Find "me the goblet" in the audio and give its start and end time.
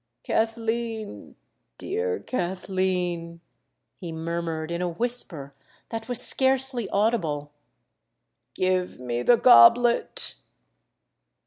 8.99-10.33